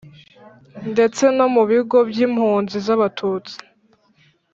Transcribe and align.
ndetse 0.91 1.23
no 1.37 1.45
mu 1.53 1.63
bigo 1.69 1.97
by'impunzi 2.09 2.77
z'abatutsi, 2.85 3.55